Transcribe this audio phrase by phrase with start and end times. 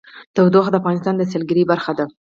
[0.35, 2.05] تودوخه د افغانستان د سیلګرۍ برخه ده.